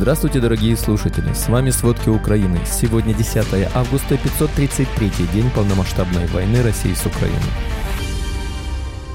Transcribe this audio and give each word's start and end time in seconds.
Здравствуйте, 0.00 0.40
дорогие 0.40 0.78
слушатели! 0.78 1.30
С 1.34 1.46
вами 1.50 1.68
«Сводки 1.68 2.08
Украины». 2.08 2.58
Сегодня 2.64 3.12
10 3.12 3.68
августа, 3.74 4.16
533 4.16 5.10
день 5.34 5.50
полномасштабной 5.54 6.26
войны 6.28 6.62
России 6.62 6.94
с 6.94 7.04
Украиной. 7.04 7.38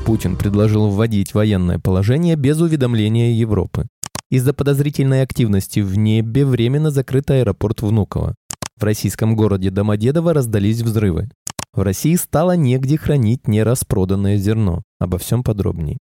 Путин 0.06 0.36
предложил 0.36 0.92
вводить 0.92 1.34
военное 1.34 1.80
положение 1.80 2.36
без 2.36 2.62
уведомления 2.62 3.32
Европы. 3.32 3.88
Из-за 4.30 4.54
подозрительной 4.54 5.24
активности 5.24 5.80
в 5.80 5.98
небе 5.98 6.46
временно 6.46 6.92
закрыт 6.92 7.32
аэропорт 7.32 7.82
Внуково. 7.82 8.36
В 8.80 8.84
российском 8.84 9.36
городе 9.36 9.72
Домодедово 9.72 10.36
раздались 10.36 10.82
взрывы. 10.82 11.32
В 11.74 11.82
России 11.82 12.14
стало 12.14 12.56
негде 12.56 13.00
хранить 13.00 13.48
нераспроданное 13.48 14.38
зерно. 14.38 14.84
Обо 15.00 15.18
всем 15.18 15.44
подробней. 15.44 15.98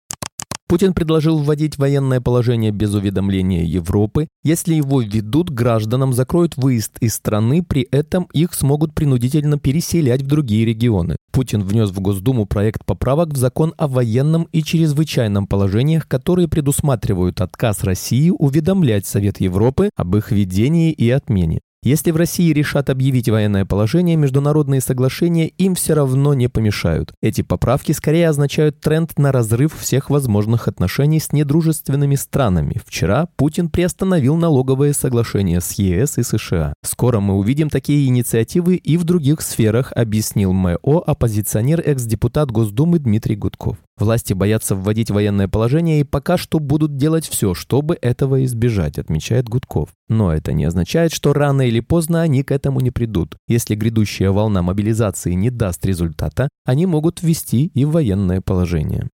Путин 0.72 0.94
предложил 0.94 1.36
вводить 1.36 1.76
военное 1.76 2.22
положение 2.22 2.70
без 2.70 2.94
уведомления 2.94 3.62
Европы. 3.62 4.28
Если 4.42 4.72
его 4.72 5.02
введут, 5.02 5.50
гражданам 5.50 6.14
закроют 6.14 6.56
выезд 6.56 6.96
из 7.00 7.12
страны, 7.12 7.62
при 7.62 7.86
этом 7.90 8.26
их 8.32 8.54
смогут 8.54 8.94
принудительно 8.94 9.58
переселять 9.58 10.22
в 10.22 10.26
другие 10.26 10.64
регионы. 10.64 11.16
Путин 11.30 11.62
внес 11.62 11.90
в 11.90 12.00
Госдуму 12.00 12.46
проект 12.46 12.86
поправок 12.86 13.34
в 13.34 13.36
закон 13.36 13.74
о 13.76 13.86
военном 13.86 14.44
и 14.50 14.62
чрезвычайном 14.62 15.46
положениях, 15.46 16.08
которые 16.08 16.48
предусматривают 16.48 17.42
отказ 17.42 17.84
России 17.84 18.30
уведомлять 18.30 19.04
Совет 19.04 19.42
Европы 19.42 19.90
об 19.94 20.16
их 20.16 20.30
введении 20.30 20.90
и 20.90 21.10
отмене. 21.10 21.60
Если 21.84 22.12
в 22.12 22.16
России 22.16 22.52
решат 22.52 22.90
объявить 22.90 23.28
военное 23.28 23.64
положение, 23.64 24.14
международные 24.14 24.80
соглашения 24.80 25.48
им 25.48 25.74
все 25.74 25.94
равно 25.94 26.32
не 26.32 26.46
помешают. 26.46 27.12
Эти 27.20 27.42
поправки 27.42 27.90
скорее 27.90 28.28
означают 28.28 28.78
тренд 28.78 29.18
на 29.18 29.32
разрыв 29.32 29.76
всех 29.76 30.08
возможных 30.08 30.68
отношений 30.68 31.18
с 31.18 31.32
недружественными 31.32 32.14
странами. 32.14 32.80
Вчера 32.86 33.26
Путин 33.34 33.68
приостановил 33.68 34.36
налоговые 34.36 34.92
соглашения 34.92 35.60
с 35.60 35.72
ЕС 35.72 36.18
и 36.18 36.22
США. 36.22 36.72
Скоро 36.84 37.18
мы 37.18 37.34
увидим 37.34 37.68
такие 37.68 38.06
инициативы 38.06 38.76
и 38.76 38.96
в 38.96 39.02
других 39.02 39.40
сферах, 39.42 39.92
объяснил 39.96 40.52
МО 40.52 41.02
оппозиционер 41.04 41.82
экс-депутат 41.84 42.52
Госдумы 42.52 43.00
Дмитрий 43.00 43.34
Гудков. 43.34 43.78
Власти 43.98 44.32
боятся 44.32 44.74
вводить 44.74 45.10
военное 45.10 45.48
положение 45.48 46.00
и 46.00 46.04
пока 46.04 46.36
что 46.36 46.58
будут 46.58 46.96
делать 46.96 47.26
все, 47.26 47.54
чтобы 47.54 47.98
этого 48.00 48.44
избежать, 48.44 48.98
отмечает 48.98 49.48
Гудков. 49.48 49.90
Но 50.08 50.32
это 50.32 50.52
не 50.52 50.64
означает, 50.64 51.12
что 51.12 51.32
рано 51.32 51.62
или 51.62 51.80
поздно 51.80 52.22
они 52.22 52.42
к 52.42 52.50
этому 52.50 52.80
не 52.80 52.90
придут. 52.90 53.36
Если 53.46 53.74
грядущая 53.74 54.30
волна 54.30 54.62
мобилизации 54.62 55.32
не 55.34 55.50
даст 55.50 55.84
результата, 55.84 56.48
они 56.64 56.86
могут 56.86 57.22
ввести 57.22 57.66
и 57.66 57.84
военное 57.84 58.40
положение. 58.40 59.08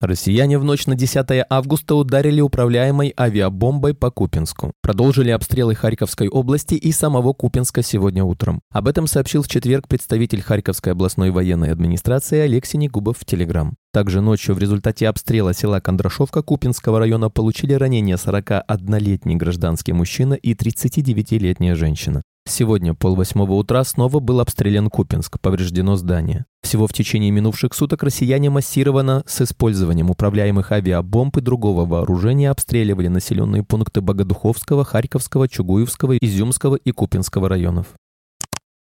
Россияне 0.00 0.58
в 0.58 0.64
ночь 0.64 0.86
на 0.86 0.96
10 0.96 1.46
августа 1.48 1.94
ударили 1.94 2.40
управляемой 2.40 3.14
авиабомбой 3.18 3.94
по 3.94 4.10
Купинску. 4.10 4.72
Продолжили 4.82 5.30
обстрелы 5.30 5.74
Харьковской 5.74 6.28
области 6.28 6.74
и 6.74 6.92
самого 6.92 7.32
Купинска 7.32 7.82
сегодня 7.82 8.22
утром. 8.22 8.60
Об 8.70 8.88
этом 8.88 9.06
сообщил 9.06 9.42
в 9.42 9.48
четверг 9.48 9.88
представитель 9.88 10.42
Харьковской 10.42 10.92
областной 10.92 11.30
военной 11.30 11.72
администрации 11.72 12.40
Алексей 12.40 12.76
Негубов 12.76 13.16
в 13.18 13.24
Телеграм. 13.24 13.74
Также 13.94 14.20
ночью 14.20 14.56
в 14.56 14.58
результате 14.58 15.06
обстрела 15.06 15.54
села 15.54 15.78
Кондрашовка 15.78 16.42
Купинского 16.42 16.98
района 16.98 17.30
получили 17.30 17.74
ранения 17.74 18.16
41-летний 18.16 19.36
гражданский 19.36 19.92
мужчина 19.92 20.34
и 20.34 20.52
39-летняя 20.54 21.76
женщина. 21.76 22.22
Сегодня 22.44 22.94
полвосьмого 22.94 23.52
утра 23.52 23.84
снова 23.84 24.18
был 24.18 24.40
обстрелян 24.40 24.90
Купинск, 24.90 25.38
повреждено 25.40 25.94
здание. 25.94 26.44
Всего 26.64 26.88
в 26.88 26.92
течение 26.92 27.30
минувших 27.30 27.72
суток 27.72 28.02
россияне 28.02 28.50
массированно 28.50 29.22
с 29.28 29.42
использованием 29.42 30.10
управляемых 30.10 30.72
авиабомб 30.72 31.36
и 31.36 31.40
другого 31.40 31.86
вооружения 31.86 32.50
обстреливали 32.50 33.06
населенные 33.06 33.62
пункты 33.62 34.00
Богодуховского, 34.00 34.84
Харьковского, 34.84 35.48
Чугуевского, 35.48 36.16
Изюмского 36.16 36.74
и 36.74 36.90
Купинского 36.90 37.48
районов. 37.48 37.94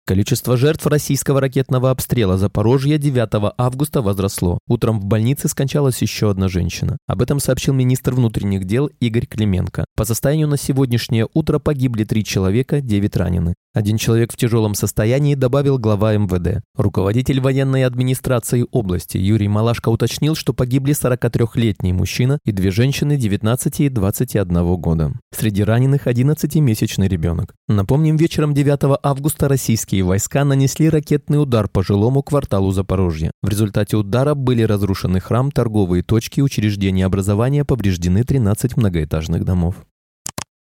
Количество 0.07 0.59
жертв 0.59 0.87
российского 0.87 1.41
ракетного 1.41 1.91
обстрела 1.91 2.37
Запорожья 2.37 2.99
9 2.99 3.55
августа 3.57 4.03
возросло. 4.03 4.59
Утром 4.69 5.01
в 5.01 5.07
больнице 5.07 5.49
скончалась 5.49 6.03
еще 6.03 6.31
одна 6.31 6.49
женщина. 6.49 6.99
Об 7.07 7.23
этом 7.23 7.41
сообщил 7.41 7.73
министр 7.73 8.13
внутренних 8.13 8.65
дел 8.65 8.91
Игорь 9.01 9.25
Клименко. 9.25 9.87
По 9.97 10.05
состоянию 10.05 10.47
на 10.47 10.59
сегодняшнее 10.59 11.27
утро 11.33 11.59
погибли 11.59 12.05
три 12.05 12.23
человека, 12.23 12.83
9 12.83 13.17
ранены. 13.17 13.55
Один 13.75 13.99
человек 13.99 14.33
в 14.33 14.37
тяжелом 14.37 14.77
состоянии 14.77 15.35
добавил 15.35 15.79
глава 15.79 16.15
МВД. 16.15 16.63
Руководитель 16.77 17.41
военной 17.41 17.85
администрации 17.85 18.65
области 18.71 19.17
Юрий 19.17 19.49
Малашко 19.49 19.89
уточнил, 19.89 20.37
что 20.37 20.55
погибли 20.55 20.95
43-летний 20.95 21.93
мужчина 21.93 22.39
и 22.45 22.53
две 22.53 22.71
женщины 22.71 23.17
19 23.17 23.81
и 23.81 23.89
21 23.89 24.77
года. 24.77 25.13
Среди 25.37 25.65
раненых 25.65 26.07
11-месячный 26.07 27.09
ребенок. 27.09 27.53
Напомним, 27.67 28.17
вечером 28.17 28.55
9 28.55 29.01
августа 29.03 29.49
российские 29.49 30.05
войска 30.05 30.45
нанесли 30.45 30.89
ракетный 30.89 31.43
удар 31.43 31.69
по 31.69 31.83
жилому 31.83 32.23
кварталу 32.23 32.71
Запорожья. 32.71 33.33
В 33.43 33.49
результате 33.49 33.97
удара 33.97 34.35
были 34.35 34.63
разрушены 34.63 35.19
храм, 35.19 35.51
торговые 35.51 36.05
точки, 36.05 36.41
учреждения 36.41 37.07
образования, 37.07 37.65
повреждены 37.65 38.23
13 38.23 38.77
многоэтажных 38.77 39.45
домов. 39.45 39.75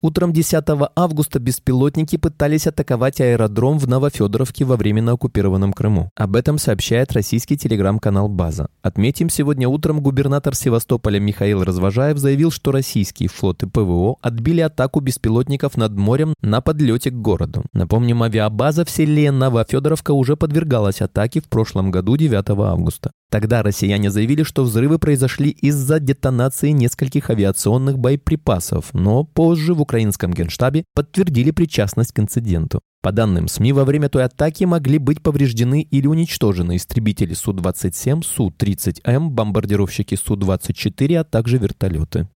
Утром 0.02 0.32
10 0.32 0.64
августа 0.96 1.38
беспилотники 1.40 2.16
пытались 2.16 2.66
атаковать 2.66 3.20
аэродром 3.20 3.78
в 3.78 3.86
Новофедоровке 3.86 4.64
во 4.64 4.76
временно 4.76 5.12
оккупированном 5.12 5.74
Крыму. 5.74 6.10
Об 6.16 6.36
этом 6.36 6.56
сообщает 6.56 7.12
российский 7.12 7.58
телеграм-канал 7.58 8.30
«База». 8.30 8.68
Отметим, 8.80 9.28
сегодня 9.28 9.68
утром 9.68 10.00
губернатор 10.00 10.54
Севастополя 10.54 11.20
Михаил 11.20 11.64
Развожаев 11.64 12.16
заявил, 12.16 12.50
что 12.50 12.72
российские 12.72 13.28
флоты 13.28 13.66
ПВО 13.66 14.16
отбили 14.22 14.62
атаку 14.62 15.00
беспилотников 15.00 15.76
над 15.76 15.92
морем 15.92 16.32
на 16.40 16.62
подлете 16.62 17.10
к 17.10 17.20
городу. 17.20 17.64
Напомним, 17.74 18.22
авиабаза 18.22 18.86
в 18.86 18.90
селе 18.90 19.30
Новофедоровка 19.30 20.12
уже 20.12 20.34
подвергалась 20.34 21.02
атаке 21.02 21.42
в 21.42 21.48
прошлом 21.50 21.90
году 21.90 22.16
9 22.16 22.48
августа. 22.48 23.10
Тогда 23.30 23.62
россияне 23.62 24.10
заявили, 24.10 24.42
что 24.42 24.64
взрывы 24.64 24.98
произошли 24.98 25.50
из-за 25.50 26.00
детонации 26.00 26.70
нескольких 26.70 27.30
авиационных 27.30 27.96
боеприпасов, 27.96 28.92
но 28.92 29.22
позже 29.22 29.72
в 29.72 29.80
украинском 29.80 30.32
генштабе 30.32 30.84
подтвердили 30.94 31.52
причастность 31.52 32.12
к 32.12 32.18
инциденту. 32.18 32.80
По 33.02 33.12
данным 33.12 33.46
СМИ, 33.46 33.72
во 33.72 33.84
время 33.84 34.08
той 34.08 34.24
атаки 34.24 34.64
могли 34.64 34.98
быть 34.98 35.22
повреждены 35.22 35.82
или 35.82 36.08
уничтожены 36.08 36.76
истребители 36.76 37.34
Су-27, 37.34 38.24
Су-30М, 38.24 39.28
бомбардировщики 39.28 40.16
Су-24, 40.16 41.14
а 41.14 41.24
также 41.24 41.58
вертолеты. 41.58 42.28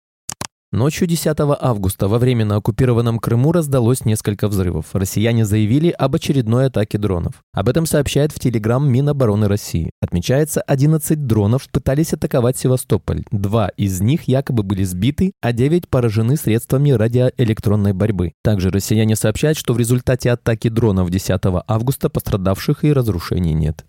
Ночью 0.72 1.06
10 1.06 1.36
августа 1.60 2.08
во 2.08 2.18
временно 2.18 2.56
оккупированном 2.56 3.18
Крыму 3.18 3.52
раздалось 3.52 4.06
несколько 4.06 4.48
взрывов. 4.48 4.86
Россияне 4.94 5.44
заявили 5.44 5.90
об 5.90 6.14
очередной 6.14 6.68
атаке 6.68 6.96
дронов. 6.96 7.34
Об 7.52 7.68
этом 7.68 7.84
сообщает 7.84 8.32
в 8.32 8.40
Телеграм 8.40 8.90
Минобороны 8.90 9.48
России. 9.48 9.90
Отмечается, 10.00 10.62
11 10.62 11.26
дронов 11.26 11.68
пытались 11.70 12.14
атаковать 12.14 12.56
Севастополь. 12.56 13.22
Два 13.30 13.68
из 13.76 14.00
них 14.00 14.22
якобы 14.28 14.62
были 14.62 14.84
сбиты, 14.84 15.32
а 15.42 15.52
9 15.52 15.90
поражены 15.90 16.38
средствами 16.38 16.92
радиоэлектронной 16.92 17.92
борьбы. 17.92 18.32
Также 18.42 18.70
россияне 18.70 19.14
сообщают, 19.14 19.58
что 19.58 19.74
в 19.74 19.78
результате 19.78 20.30
атаки 20.30 20.68
дронов 20.68 21.10
10 21.10 21.38
августа 21.66 22.08
пострадавших 22.08 22.84
и 22.84 22.94
разрушений 22.94 23.52
нет. 23.52 23.84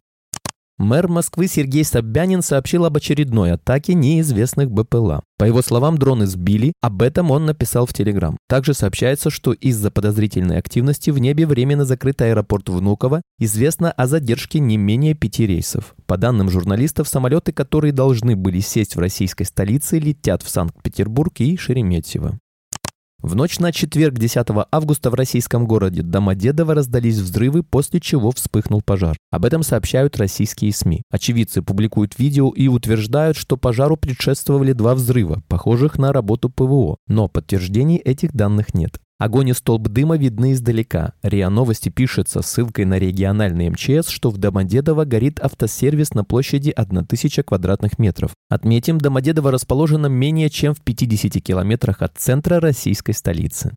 Мэр 0.80 1.08
Москвы 1.08 1.48
Сергей 1.48 1.84
Собянин 1.84 2.42
сообщил 2.42 2.86
об 2.86 2.98
очередной 2.98 3.52
атаке 3.52 3.94
неизвестных 3.94 4.72
БПЛА. 4.72 5.22
По 5.38 5.46
его 5.46 5.62
словам, 5.62 6.00
дроны 6.00 6.26
сбили, 6.26 6.74
об 6.82 7.04
этом 7.04 7.30
он 7.30 7.46
написал 7.46 7.86
в 7.86 7.94
Телеграм. 7.94 8.38
Также 8.50 8.74
сообщается, 8.74 9.30
что 9.30 9.54
из-за 9.54 9.92
подозрительной 9.92 10.58
активности 10.58 11.12
в 11.12 11.20
небе 11.20 11.46
временно 11.46 11.86
закрыт 11.86 12.22
аэропорт 12.24 12.70
Внуково, 12.70 13.22
известно 13.40 13.92
о 13.92 14.08
задержке 14.08 14.60
не 14.60 14.78
менее 14.78 15.14
пяти 15.14 15.46
рейсов. 15.46 15.96
По 16.08 16.18
данным 16.18 16.50
журналистов, 16.50 17.08
самолеты, 17.08 17.52
которые 17.54 17.92
должны 17.92 18.36
были 18.36 18.60
сесть 18.60 18.96
в 18.96 19.00
российской 19.00 19.44
столице, 19.44 20.00
летят 20.00 20.42
в 20.42 20.50
Санкт-Петербург 20.50 21.34
и 21.40 21.56
Шереметьево. 21.56 22.40
В 23.24 23.36
ночь 23.36 23.58
на 23.60 23.72
четверг 23.72 24.16
10 24.16 24.48
августа 24.70 25.10
в 25.10 25.14
российском 25.14 25.66
городе 25.66 26.02
Домодедово 26.02 26.76
раздались 26.76 27.20
взрывы, 27.20 27.64
после 27.64 28.02
чего 28.02 28.32
вспыхнул 28.32 28.82
пожар. 28.82 29.16
Об 29.32 29.46
этом 29.46 29.64
сообщают 29.64 30.18
российские 30.18 30.74
СМИ. 30.74 31.04
Очевидцы 31.10 31.62
публикуют 31.62 32.20
видео 32.20 32.50
и 32.50 32.68
утверждают, 32.68 33.38
что 33.38 33.56
пожару 33.56 33.96
предшествовали 33.96 34.74
два 34.74 34.94
взрыва, 34.94 35.42
похожих 35.48 35.98
на 35.98 36.12
работу 36.12 36.50
ПВО, 36.50 36.98
но 37.08 37.30
подтверждений 37.30 37.96
этих 37.96 38.34
данных 38.34 38.74
нет. 38.74 39.00
Огонь 39.24 39.48
и 39.48 39.54
столб 39.54 39.88
дыма 39.88 40.18
видны 40.18 40.52
издалека. 40.52 41.14
РИА 41.24 41.50
Новости 41.50 41.88
пишет 41.88 42.28
со 42.28 42.42
ссылкой 42.42 42.84
на 42.84 43.00
региональный 43.00 43.70
МЧС, 43.70 44.10
что 44.10 44.30
в 44.30 44.38
Домодедово 44.38 45.06
горит 45.06 45.40
автосервис 45.40 46.14
на 46.14 46.26
площади 46.26 46.72
1000 46.72 47.44
квадратных 47.44 47.98
метров. 48.00 48.32
Отметим, 48.50 48.98
Домодедово 48.98 49.52
расположено 49.52 50.08
менее 50.08 50.50
чем 50.50 50.74
в 50.74 50.82
50 50.82 51.42
километрах 51.42 52.02
от 52.02 52.18
центра 52.18 52.60
российской 52.60 53.14
столицы. 53.14 53.72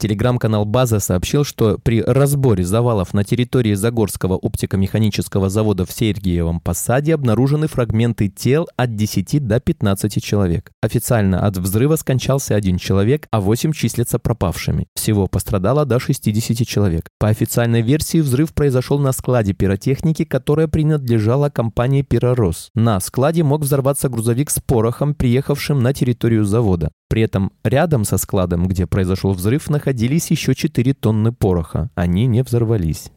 Телеграм-канал 0.00 0.64
«База» 0.64 0.98
сообщил, 0.98 1.44
что 1.44 1.76
при 1.76 2.00
разборе 2.00 2.64
завалов 2.64 3.12
на 3.12 3.22
территории 3.22 3.74
Загорского 3.74 4.38
оптико-механического 4.38 5.50
завода 5.50 5.84
в 5.84 5.92
Сергиевом 5.92 6.58
Посаде 6.58 7.12
обнаружены 7.12 7.66
фрагменты 7.66 8.28
тел 8.28 8.66
от 8.78 8.96
10 8.96 9.46
до 9.46 9.60
15 9.60 10.24
человек. 10.24 10.72
Официально 10.80 11.46
от 11.46 11.58
взрыва 11.58 11.96
скончался 11.96 12.54
один 12.54 12.78
человек, 12.78 13.26
а 13.30 13.42
8 13.42 13.72
числятся 13.72 14.18
пропавшими. 14.18 14.86
Всего 14.94 15.26
пострадало 15.26 15.84
до 15.84 16.00
60 16.00 16.66
человек. 16.66 17.10
По 17.18 17.28
официальной 17.28 17.82
версии, 17.82 18.22
взрыв 18.22 18.54
произошел 18.54 18.98
на 18.98 19.12
складе 19.12 19.52
пиротехники, 19.52 20.24
которая 20.24 20.66
принадлежала 20.66 21.50
компании 21.50 22.00
«Пиророс». 22.00 22.70
На 22.74 23.00
складе 23.00 23.42
мог 23.42 23.60
взорваться 23.60 24.08
грузовик 24.08 24.48
с 24.48 24.60
порохом, 24.60 25.14
приехавшим 25.14 25.82
на 25.82 25.92
территорию 25.92 26.46
завода. 26.46 26.90
При 27.10 27.22
этом 27.22 27.50
рядом 27.64 28.04
со 28.04 28.18
складом, 28.18 28.68
где 28.68 28.86
произошел 28.86 29.32
взрыв, 29.32 29.68
находились 29.68 30.30
еще 30.30 30.54
4 30.54 30.94
тонны 30.94 31.32
пороха. 31.32 31.90
Они 31.96 32.26
не 32.26 32.44
взорвались. 32.44 33.10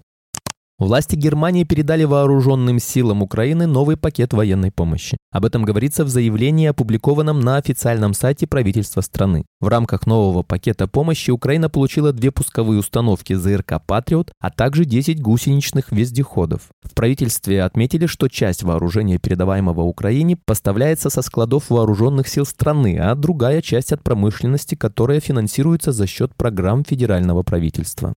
Власти 0.79 1.15
Германии 1.15 1.65
передали 1.65 2.03
вооруженным 2.03 2.79
силам 2.79 3.21
Украины 3.21 3.67
новый 3.67 3.95
пакет 3.95 4.33
военной 4.33 4.71
помощи. 4.71 5.17
Об 5.31 5.45
этом 5.45 5.65
говорится 5.65 6.03
в 6.03 6.09
заявлении, 6.09 6.65
опубликованном 6.65 7.39
на 7.41 7.57
официальном 7.57 8.15
сайте 8.15 8.47
правительства 8.47 9.01
страны. 9.01 9.45
В 9.61 9.67
рамках 9.67 10.07
нового 10.07 10.41
пакета 10.41 10.87
помощи 10.87 11.29
Украина 11.29 11.69
получила 11.69 12.11
две 12.11 12.31
пусковые 12.31 12.79
установки 12.79 13.33
ЗРК 13.33 13.83
«Патриот», 13.85 14.31
а 14.41 14.49
также 14.49 14.85
10 14.85 15.21
гусеничных 15.21 15.91
вездеходов. 15.91 16.69
В 16.81 16.95
правительстве 16.95 17.61
отметили, 17.61 18.07
что 18.07 18.27
часть 18.27 18.63
вооружения, 18.63 19.19
передаваемого 19.19 19.81
Украине, 19.81 20.37
поставляется 20.43 21.11
со 21.11 21.21
складов 21.21 21.69
вооруженных 21.69 22.27
сил 22.27 22.47
страны, 22.47 22.97
а 22.97 23.13
другая 23.13 23.61
часть 23.61 23.93
от 23.93 24.01
промышленности, 24.01 24.73
которая 24.73 25.19
финансируется 25.19 25.91
за 25.91 26.07
счет 26.07 26.35
программ 26.35 26.83
федерального 26.83 27.43
правительства. 27.43 28.13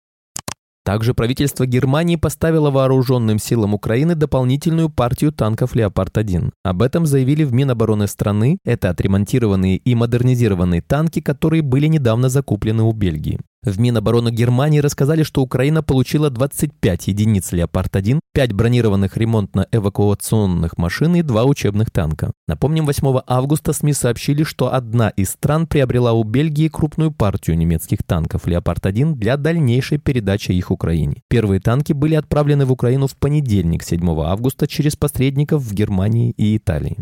Также 0.84 1.14
правительство 1.14 1.64
Германии 1.64 2.16
поставило 2.16 2.70
вооруженным 2.70 3.38
силам 3.38 3.72
Украины 3.72 4.14
дополнительную 4.14 4.90
партию 4.90 5.32
танков 5.32 5.74
«Леопард-1». 5.74 6.50
Об 6.62 6.82
этом 6.82 7.06
заявили 7.06 7.44
в 7.44 7.54
Минобороны 7.54 8.06
страны. 8.06 8.58
Это 8.66 8.90
отремонтированные 8.90 9.78
и 9.78 9.94
модернизированные 9.94 10.82
танки, 10.82 11.20
которые 11.22 11.62
были 11.62 11.86
недавно 11.86 12.28
закуплены 12.28 12.82
у 12.82 12.92
Бельгии. 12.92 13.40
В 13.64 13.80
Минобороны 13.80 14.30
Германии 14.30 14.80
рассказали, 14.80 15.22
что 15.22 15.40
Украина 15.40 15.82
получила 15.82 16.28
25 16.28 17.08
единиц 17.08 17.50
«Леопард-1», 17.52 18.20
5 18.34 18.52
бронированных 18.52 19.16
ремонтно-эвакуационных 19.16 20.72
машин 20.76 21.14
и 21.14 21.22
2 21.22 21.44
учебных 21.44 21.90
танка. 21.90 22.32
Напомним, 22.46 22.84
8 22.84 23.20
августа 23.26 23.72
СМИ 23.72 23.94
сообщили, 23.94 24.42
что 24.42 24.74
одна 24.74 25.08
из 25.08 25.30
стран 25.30 25.66
приобрела 25.66 26.12
у 26.12 26.24
Бельгии 26.24 26.68
крупную 26.68 27.10
партию 27.10 27.56
немецких 27.56 28.02
танков 28.02 28.46
«Леопард-1» 28.46 29.14
для 29.14 29.38
дальнейшей 29.38 29.96
передачи 29.96 30.52
их 30.52 30.70
Украине. 30.70 31.22
Первые 31.30 31.60
танки 31.60 31.94
были 31.94 32.16
отправлены 32.16 32.66
в 32.66 32.72
Украину 32.72 33.06
в 33.06 33.16
понедельник, 33.16 33.82
7 33.82 34.06
августа, 34.20 34.66
через 34.66 34.94
посредников 34.94 35.62
в 35.62 35.72
Германии 35.72 36.34
и 36.36 36.54
Италии. 36.56 36.98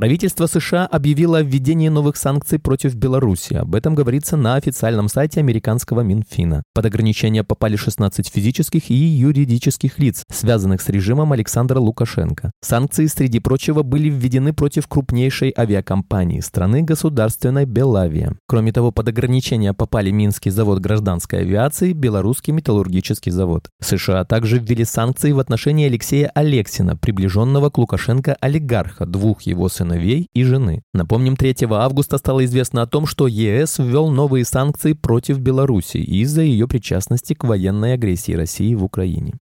Правительство 0.00 0.46
США 0.46 0.86
объявило 0.86 1.36
о 1.36 1.42
введении 1.42 1.90
новых 1.90 2.16
санкций 2.16 2.58
против 2.58 2.94
Беларуси. 2.94 3.52
Об 3.52 3.74
этом 3.74 3.94
говорится 3.94 4.38
на 4.38 4.54
официальном 4.54 5.08
сайте 5.08 5.40
американского 5.40 6.00
Минфина. 6.00 6.62
Под 6.72 6.86
ограничения 6.86 7.44
попали 7.44 7.76
16 7.76 8.26
физических 8.26 8.90
и 8.90 8.94
юридических 8.94 9.98
лиц, 9.98 10.24
связанных 10.30 10.80
с 10.80 10.88
режимом 10.88 11.32
Александра 11.32 11.78
Лукашенко. 11.80 12.50
Санкции, 12.62 13.04
среди 13.08 13.40
прочего, 13.40 13.82
были 13.82 14.08
введены 14.08 14.54
против 14.54 14.88
крупнейшей 14.88 15.52
авиакомпании 15.54 16.40
страны 16.40 16.80
государственной 16.80 17.66
Белавия. 17.66 18.38
Кроме 18.46 18.72
того, 18.72 18.92
под 18.92 19.08
ограничения 19.08 19.74
попали 19.74 20.10
Минский 20.10 20.48
завод 20.48 20.78
гражданской 20.78 21.40
авиации, 21.40 21.92
Белорусский 21.92 22.54
металлургический 22.54 23.32
завод. 23.32 23.68
США 23.82 24.24
также 24.24 24.60
ввели 24.60 24.86
санкции 24.86 25.32
в 25.32 25.38
отношении 25.38 25.84
Алексея 25.84 26.32
Алексина, 26.34 26.96
приближенного 26.96 27.68
к 27.68 27.76
Лукашенко 27.76 28.34
олигарха, 28.40 29.04
двух 29.04 29.42
его 29.42 29.68
сыновей 29.68 29.89
сыновей 29.90 30.28
и 30.32 30.44
жены. 30.44 30.82
Напомним, 30.92 31.36
3 31.36 31.56
августа 31.70 32.18
стало 32.18 32.44
известно 32.44 32.82
о 32.82 32.86
том, 32.86 33.06
что 33.06 33.26
ЕС 33.26 33.78
ввел 33.78 34.10
новые 34.10 34.44
санкции 34.44 34.92
против 34.92 35.38
Беларуси 35.38 35.98
из-за 35.98 36.42
ее 36.42 36.68
причастности 36.68 37.34
к 37.34 37.44
военной 37.44 37.94
агрессии 37.94 38.32
России 38.32 38.74
в 38.74 38.84
Украине. 38.84 39.34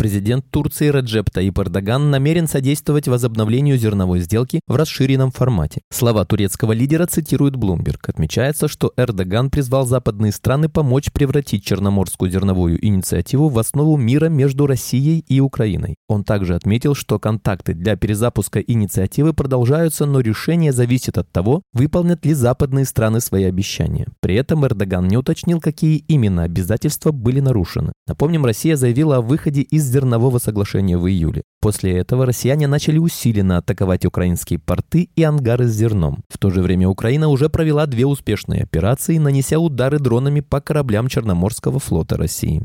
Президент 0.00 0.46
Турции 0.50 0.88
Реджеп 0.88 1.28
Таип 1.28 1.58
Эрдоган 1.58 2.10
намерен 2.10 2.48
содействовать 2.48 3.06
возобновлению 3.06 3.76
зерновой 3.76 4.20
сделки 4.20 4.60
в 4.66 4.74
расширенном 4.74 5.30
формате. 5.30 5.82
Слова 5.92 6.24
турецкого 6.24 6.72
лидера 6.72 7.04
цитирует 7.04 7.56
Bloomberg. 7.56 7.98
Отмечается, 8.06 8.66
что 8.66 8.94
Эрдоган 8.96 9.50
призвал 9.50 9.84
западные 9.84 10.32
страны 10.32 10.70
помочь 10.70 11.12
превратить 11.12 11.66
Черноморскую 11.66 12.30
зерновую 12.30 12.82
инициативу 12.82 13.50
в 13.50 13.58
основу 13.58 13.98
мира 13.98 14.30
между 14.30 14.66
Россией 14.66 15.22
и 15.28 15.38
Украиной. 15.40 15.96
Он 16.08 16.24
также 16.24 16.54
отметил, 16.54 16.94
что 16.94 17.18
контакты 17.18 17.74
для 17.74 17.94
перезапуска 17.96 18.58
инициативы 18.60 19.34
продолжаются, 19.34 20.06
но 20.06 20.20
решение 20.20 20.72
зависит 20.72 21.18
от 21.18 21.30
того, 21.30 21.60
выполнят 21.74 22.24
ли 22.24 22.32
западные 22.32 22.86
страны 22.86 23.20
свои 23.20 23.44
обещания. 23.44 24.06
При 24.22 24.34
этом 24.36 24.64
Эрдоган 24.64 25.08
не 25.08 25.18
уточнил, 25.18 25.60
какие 25.60 25.98
именно 26.08 26.44
обязательства 26.44 27.12
были 27.12 27.40
нарушены. 27.40 27.92
Напомним, 28.08 28.46
Россия 28.46 28.76
заявила 28.76 29.18
о 29.18 29.20
выходе 29.20 29.60
из 29.60 29.89
зернового 29.90 30.38
соглашения 30.38 30.96
в 30.96 31.08
июле. 31.08 31.42
После 31.60 31.98
этого 31.98 32.24
россияне 32.24 32.66
начали 32.66 32.98
усиленно 32.98 33.58
атаковать 33.58 34.06
украинские 34.06 34.58
порты 34.58 35.10
и 35.14 35.22
ангары 35.22 35.66
с 35.66 35.72
зерном. 35.72 36.22
В 36.28 36.38
то 36.38 36.50
же 36.50 36.62
время 36.62 36.88
Украина 36.88 37.28
уже 37.28 37.48
провела 37.50 37.86
две 37.86 38.06
успешные 38.06 38.62
операции, 38.62 39.18
нанеся 39.18 39.58
удары 39.58 39.98
дронами 39.98 40.40
по 40.40 40.60
кораблям 40.60 41.08
Черноморского 41.08 41.78
флота 41.78 42.16
России. 42.16 42.62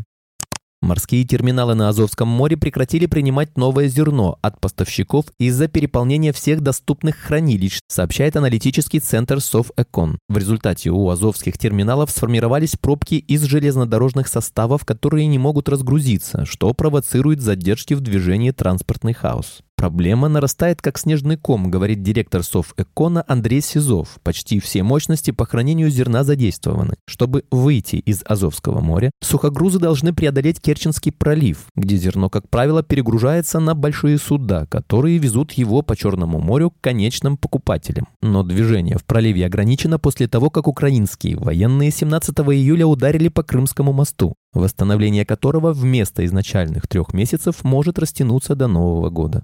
Морские 0.85 1.23
терминалы 1.23 1.73
на 1.73 1.89
Азовском 1.89 2.27
море 2.27 2.57
прекратили 2.57 3.07
принимать 3.07 3.57
новое 3.57 3.87
зерно 3.87 4.37
от 4.43 4.61
поставщиков 4.61 5.25
из-за 5.39 5.67
переполнения 5.67 6.31
всех 6.31 6.61
доступных 6.61 7.15
хранилищ, 7.17 7.79
сообщает 7.87 8.35
аналитический 8.35 8.99
центр 8.99 9.41
Совэкон. 9.41 10.19
В 10.29 10.37
результате 10.37 10.91
у 10.91 11.09
азовских 11.09 11.57
терминалов 11.57 12.11
сформировались 12.11 12.75
пробки 12.79 13.15
из 13.15 13.41
железнодорожных 13.45 14.27
составов, 14.27 14.85
которые 14.85 15.25
не 15.25 15.39
могут 15.39 15.69
разгрузиться, 15.69 16.45
что 16.45 16.71
провоцирует 16.75 17.41
задержки 17.41 17.95
в 17.95 18.01
движении 18.01 18.51
транспортный 18.51 19.13
хаос. 19.13 19.64
Проблема 19.77 20.29
нарастает 20.29 20.81
как 20.81 20.97
снежный 20.97 21.35
ком, 21.35 21.69
говорит 21.69 22.01
директор 22.01 22.43
Совэкона 22.43 23.25
Андрей 23.27 23.61
Сизов. 23.61 24.17
Почти 24.23 24.59
все 24.59 24.83
мощности 24.83 25.31
по 25.31 25.45
хранению 25.45 25.89
зерна 25.89 26.23
задействованы. 26.23 26.95
Чтобы 27.07 27.43
выйти 27.51 27.97
из 27.97 28.23
Азовского 28.25 28.79
моря, 28.79 29.11
сухогрузы 29.21 29.79
должны 29.79 30.13
преодолеть 30.13 30.61
Керченский 30.61 31.11
пролив, 31.11 31.65
где 31.75 31.97
зерно, 31.97 32.29
как 32.29 32.49
правило, 32.49 32.83
перегружается 32.83 33.59
на 33.59 33.75
большие 33.75 34.17
суда, 34.17 34.65
которые 34.65 35.17
везут 35.17 35.51
его 35.51 35.81
по 35.81 35.95
Черному 35.95 36.39
морю 36.39 36.71
к 36.71 36.79
конечным 36.81 37.37
покупателям. 37.37 38.07
Но 38.21 38.43
движение 38.43 38.97
в 38.97 39.03
проливе 39.03 39.45
ограничено 39.45 39.99
после 39.99 40.29
того, 40.29 40.49
как 40.49 40.67
украинские 40.67 41.37
военные 41.37 41.91
17 41.91 42.33
июля 42.39 42.87
ударили 42.87 43.27
по 43.27 43.43
Крымскому 43.43 43.91
мосту, 43.91 44.35
восстановление 44.53 45.25
которого 45.25 45.73
вместо 45.73 46.25
изначальных 46.25 46.87
трех 46.87 47.13
месяцев 47.13 47.63
может 47.63 47.99
растянуться 47.99 48.55
до 48.55 48.67
Нового 48.67 49.09
года. 49.09 49.43